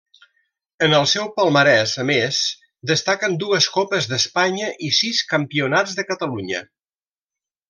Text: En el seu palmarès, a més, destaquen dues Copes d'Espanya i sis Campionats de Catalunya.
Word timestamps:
En 0.85 0.93
el 0.99 1.03
seu 1.09 1.27
palmarès, 1.35 1.93
a 2.03 2.05
més, 2.11 2.39
destaquen 2.93 3.37
dues 3.43 3.69
Copes 3.77 4.09
d'Espanya 4.15 4.71
i 4.89 4.93
sis 5.01 5.21
Campionats 5.35 5.99
de 6.01 6.11
Catalunya. 6.13 6.65